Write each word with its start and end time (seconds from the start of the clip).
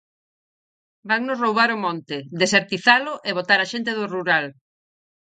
Vannos 1.09 1.39
roubar 1.43 1.69
o 1.75 1.81
monte, 1.85 2.17
desertizalo 2.41 3.13
e 3.29 3.31
botar 3.37 3.59
a 3.61 3.69
xente 3.71 3.91
do 3.97 4.05
rural. 4.13 4.45